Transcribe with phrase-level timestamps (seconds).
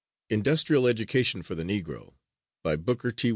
[0.35, 2.15] _]Industrial Education for the Negro
[2.63, 3.29] By BOOKER T.